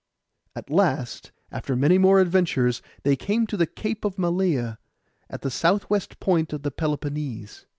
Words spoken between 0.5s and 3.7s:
At last, after many more adventures, they came to the